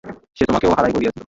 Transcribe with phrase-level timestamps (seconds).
[0.37, 1.11] যে তোমাকেও হায়ার করেছিল।